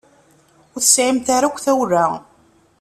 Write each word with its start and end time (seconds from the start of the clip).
Ur 0.75 0.81
tesɛimt 0.81 1.27
ara 1.35 1.47
akk 1.49 1.57
tawla. 1.65 2.05